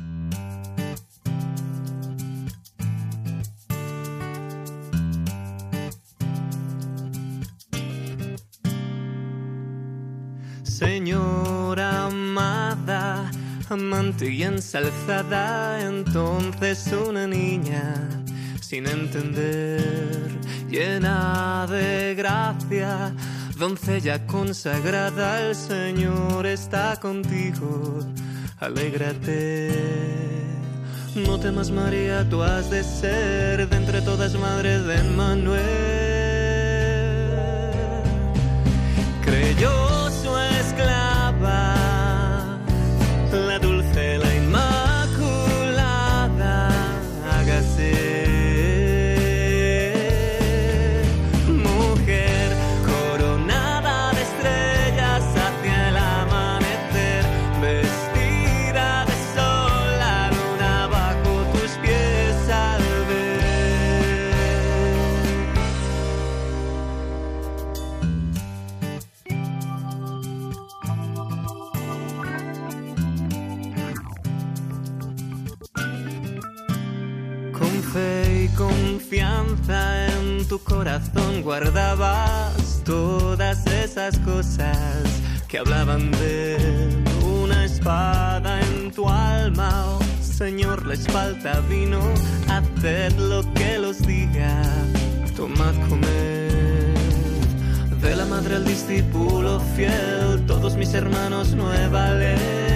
[10.81, 13.29] Señora amada,
[13.69, 18.09] amante y ensalzada, entonces una niña
[18.59, 20.27] sin entender,
[20.71, 23.13] llena de gracia
[23.59, 27.99] Doncella consagrada, el Señor está contigo,
[28.59, 29.69] alégrate.
[31.13, 36.00] No temas María, tú has de ser de entre todas madres de Manuel.
[80.63, 85.03] Corazón guardabas todas esas cosas
[85.47, 86.57] que hablaban de
[87.25, 89.69] una espada en tu alma.
[89.87, 91.99] Oh, Señor, les falta vino,
[92.47, 94.63] haced lo que los diga,
[95.35, 96.95] tomad, comer.
[98.01, 102.71] De la madre al discípulo fiel, todos mis hermanos nueva ley.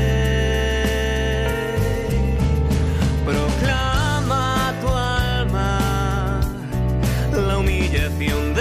[7.90, 8.55] Tienes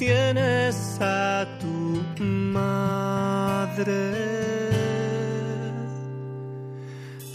[0.00, 3.92] tienes a tu madre.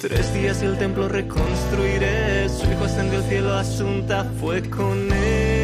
[0.01, 5.54] Tres días y el templo reconstruiré, su hijo ascendió al cielo, asunta fue con él.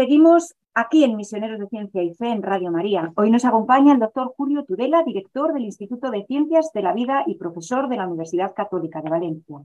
[0.00, 3.12] Seguimos aquí en Misioneros de Ciencia y Fe en Radio María.
[3.16, 7.22] Hoy nos acompaña el doctor Julio Tudela, director del Instituto de Ciencias de la Vida
[7.26, 9.58] y profesor de la Universidad Católica de Valencia.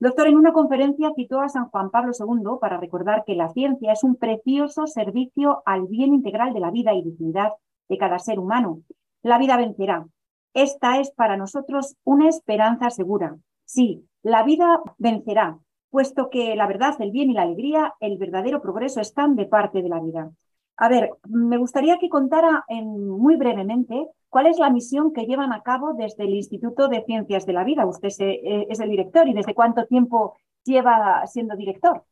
[0.00, 3.92] Doctor, en una conferencia citó a San Juan Pablo II para recordar que la ciencia
[3.92, 7.52] es un precioso servicio al bien integral de la vida y dignidad
[7.88, 8.82] de cada ser humano.
[9.22, 10.06] La vida vencerá.
[10.52, 13.38] Esta es para nosotros una esperanza segura.
[13.64, 15.58] Sí, la vida vencerá,
[15.90, 19.82] puesto que la verdad, el bien y la alegría, el verdadero progreso están de parte
[19.82, 20.30] de la vida.
[20.76, 25.52] A ver, me gustaría que contara en, muy brevemente cuál es la misión que llevan
[25.52, 27.84] a cabo desde el Instituto de Ciencias de la Vida.
[27.84, 32.04] Usted eh, es el director y desde cuánto tiempo lleva siendo director.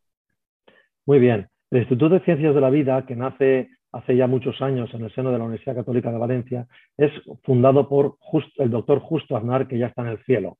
[1.05, 1.49] Muy bien.
[1.71, 5.15] El Instituto de Ciencias de la Vida, que nace hace ya muchos años en el
[5.15, 7.13] seno de la Universidad Católica de Valencia, es
[7.45, 8.17] fundado por
[8.57, 10.59] el doctor Justo Aznar, que ya está en el cielo.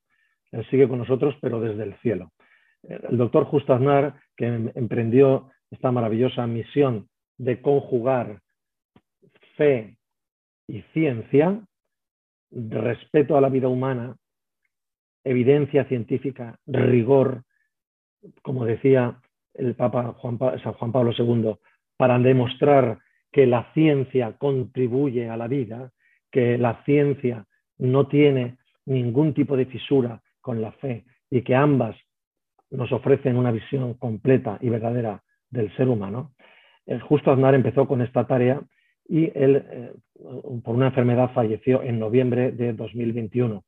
[0.51, 2.31] Él sigue con nosotros, pero desde el cielo
[2.87, 7.07] el doctor Justo Aznar, que em, emprendió esta maravillosa misión
[7.37, 8.41] de conjugar
[9.55, 9.97] fe
[10.67, 11.61] y ciencia,
[12.51, 14.15] respeto a la vida humana,
[15.23, 17.43] evidencia científica, rigor,
[18.41, 19.19] como decía
[19.53, 21.55] el Papa Juan, San Juan Pablo II,
[21.97, 22.99] para demostrar
[23.31, 25.91] que la ciencia contribuye a la vida,
[26.31, 27.45] que la ciencia
[27.77, 31.95] no tiene ningún tipo de fisura con la fe y que ambas
[32.71, 36.33] nos ofrecen una visión completa y verdadera del ser humano.
[36.85, 38.61] El justo Aznar empezó con esta tarea
[39.07, 39.93] y él, eh,
[40.63, 43.63] por una enfermedad, falleció en noviembre de 2021,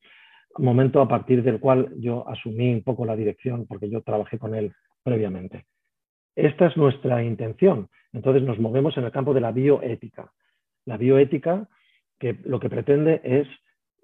[0.57, 4.55] momento a partir del cual yo asumí un poco la dirección porque yo trabajé con
[4.55, 4.73] él
[5.03, 5.65] previamente.
[6.35, 7.89] Esta es nuestra intención.
[8.11, 10.31] Entonces nos movemos en el campo de la bioética.
[10.85, 11.67] La bioética
[12.19, 13.47] que lo que pretende es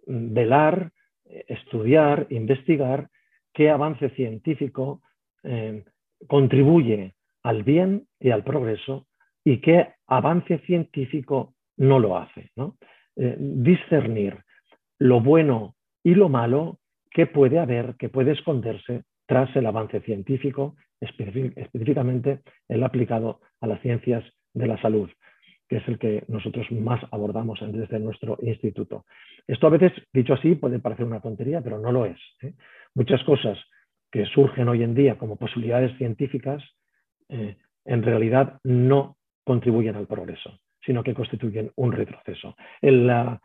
[0.06, 0.92] velar,
[1.26, 3.10] estudiar, investigar
[3.56, 5.02] qué avance científico
[5.44, 5.84] eh,
[6.28, 9.08] contribuye al bien y al progreso
[9.44, 12.52] y qué avance científico no lo hace.
[13.16, 14.38] Eh, discernir
[15.00, 16.80] lo bueno y lo malo
[17.12, 23.82] que puede haber, que puede esconderse tras el avance científico, específicamente el aplicado a las
[23.82, 25.10] ciencias de la salud,
[25.70, 29.06] que es el que nosotros más abordamos desde nuestro instituto.
[29.48, 32.18] Esto a veces, dicho así, puede parecer una tontería, pero no lo es.
[32.42, 32.54] ¿eh?
[32.96, 33.58] Muchas cosas
[34.10, 36.64] que surgen hoy en día como posibilidades científicas,
[37.28, 42.56] eh, en realidad no contribuyen al progreso, sino que constituyen un retroceso.
[42.82, 43.40] La,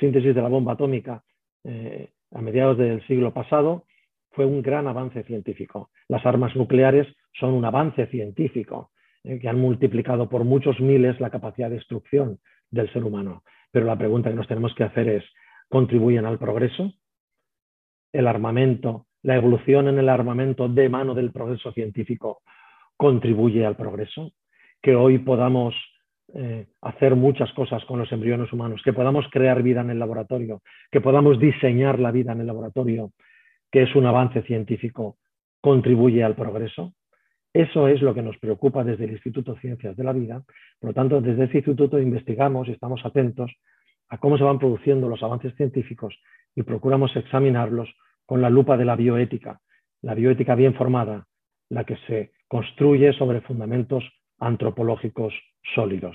[0.00, 1.22] síntesis de la bomba atómica
[1.62, 3.86] eh, a mediados del siglo pasado
[4.32, 5.90] fue un gran avance científico.
[6.08, 8.90] Las armas nucleares son un avance científico
[9.22, 13.44] eh, que han multiplicado por muchos miles la capacidad de destrucción del ser humano.
[13.70, 15.24] Pero la pregunta que nos tenemos que hacer es,
[15.68, 16.92] ¿contribuyen al progreso?
[18.12, 22.42] ¿El armamento, la evolución en el armamento de mano del progreso científico
[22.96, 24.32] contribuye al progreso?
[24.82, 25.74] Que hoy podamos
[26.34, 30.62] eh, hacer muchas cosas con los embriones humanos, que podamos crear vida en el laboratorio,
[30.90, 33.12] que podamos diseñar la vida en el laboratorio,
[33.70, 35.16] que es un avance científico,
[35.60, 36.94] contribuye al progreso.
[37.52, 40.42] Eso es lo que nos preocupa desde el Instituto de Ciencias de la Vida.
[40.80, 43.52] Por lo tanto, desde ese instituto investigamos y estamos atentos
[44.12, 46.14] a cómo se van produciendo los avances científicos
[46.54, 47.88] y procuramos examinarlos
[48.26, 49.62] con la lupa de la bioética,
[50.02, 51.26] la bioética bien formada,
[51.70, 54.04] la que se construye sobre fundamentos
[54.38, 55.32] antropológicos
[55.74, 56.14] sólidos.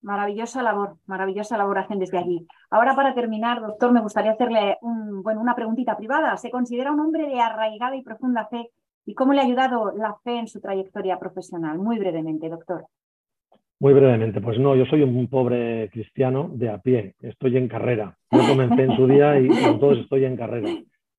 [0.00, 2.46] Maravillosa labor, maravillosa labor hacen desde allí.
[2.70, 6.38] Ahora para terminar, doctor, me gustaría hacerle una preguntita privada.
[6.38, 8.70] ¿Se considera un hombre de arraigada y profunda fe
[9.06, 11.78] ¿Y cómo le ha ayudado la fe en su trayectoria profesional?
[11.78, 12.86] Muy brevemente, doctor.
[13.84, 18.16] Muy brevemente, pues no, yo soy un pobre cristiano de a pie, estoy en carrera.
[18.30, 20.70] Yo comencé en su día y con todos estoy en carrera.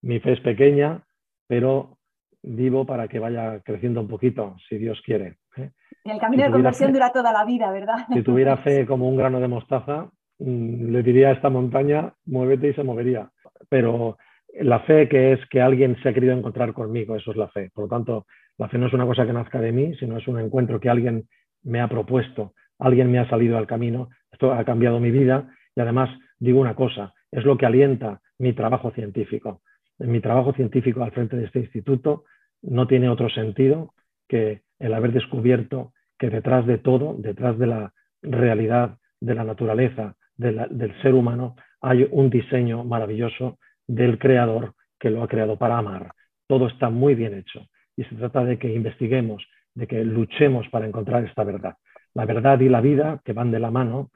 [0.01, 1.03] Mi fe es pequeña,
[1.47, 1.99] pero
[2.41, 5.36] vivo para que vaya creciendo un poquito, si Dios quiere.
[5.57, 5.70] ¿eh?
[6.05, 7.97] El camino de conversión dura toda la vida, ¿verdad?
[8.11, 10.09] Si tuviera fe como un grano de mostaza,
[10.39, 13.30] mm, le diría a esta montaña, muévete y se movería.
[13.70, 14.18] Pero
[14.59, 17.70] la fe que es que alguien se ha querido encontrar conmigo, eso es la fe.
[17.76, 18.26] Por lo tanto,
[18.57, 20.89] la fe no es una cosa que nazca de mí, sino es un encuentro que
[20.89, 21.28] alguien
[21.66, 25.82] me ha propuesto, alguien me ha salido al camino, esto ha cambiado mi vida y
[25.82, 26.09] además
[26.39, 29.61] digo una cosa, es lo que alienta mi trabajo científico.
[29.99, 32.24] En mi trabajo científico al frente de este instituto
[32.61, 33.93] no tiene otro sentido
[34.28, 40.16] que el haber descubierto que detrás de todo, detrás de la realidad de la naturaleza,
[40.38, 43.57] del ser humano, hay un diseño maravilloso
[43.88, 46.13] del creador que lo ha creado para amar.
[46.47, 49.45] Todo está muy bien hecho y se trata de que investiguemos,
[49.76, 51.76] de que luchemos para encontrar esta verdad.
[52.13, 54.09] La verdad y la vida, que van de la mano,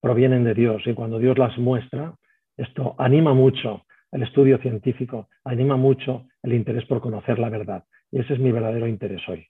[0.00, 2.14] provienen de Dios y cuando Dios las muestra,
[2.56, 7.84] esto anima mucho el estudio científico, anima mucho el interés por conocer la verdad.
[8.10, 9.46] Y ese es mi verdadero interés hoy.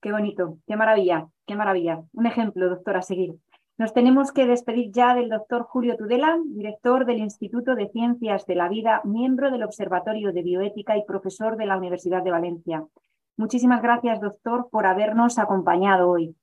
[0.00, 2.02] Qué bonito, qué maravilla, qué maravilla.
[2.12, 3.34] Un ejemplo, doctor, a seguir.
[3.76, 8.54] Nos tenemos que despedir ya del doctor Julio Tudela, director del Instituto de Ciencias de
[8.54, 12.84] la Vida, miembro del Observatorio de Bioética y profesor de la Universidad de Valencia.
[13.36, 16.36] Muchísimas gracias, doctor, por habernos acompañado hoy.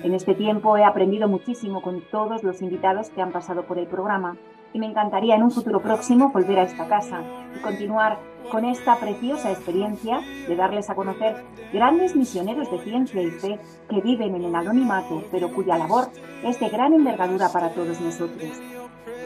[0.02, 3.86] En este tiempo he aprendido muchísimo con todos los invitados que han pasado por el
[3.86, 4.36] programa
[4.72, 7.22] y me encantaría en un futuro próximo volver a esta casa
[7.56, 8.18] y continuar
[8.50, 14.00] con esta preciosa experiencia de darles a conocer grandes misioneros de ciencia y fe que
[14.00, 16.08] viven en el anonimato, pero cuya labor
[16.42, 18.60] es de gran envergadura para todos nosotros.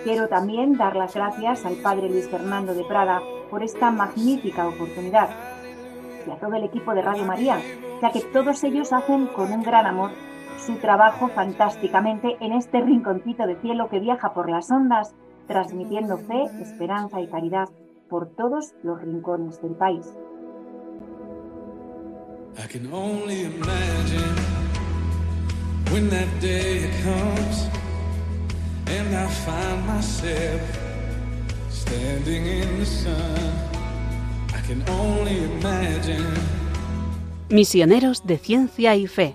[0.04, 5.30] Quiero también dar las gracias al Padre Luis Fernando de Prada por esta magnífica oportunidad
[6.26, 7.60] y a todo el equipo de Radio María,
[8.02, 10.10] ya que todos ellos hacen con un gran amor
[10.58, 15.14] su trabajo fantásticamente en este rinconcito de cielo que viaja por las ondas,
[15.46, 17.68] transmitiendo fe, esperanza y caridad
[18.08, 20.06] por todos los rincones del país.
[22.58, 24.34] I can only imagine
[25.92, 27.68] when that day comes
[28.86, 30.62] and I find myself
[31.68, 33.52] standing in the sun.
[34.54, 36.24] I can only imagine
[37.48, 39.34] Misioneros de Ciencia y Fe,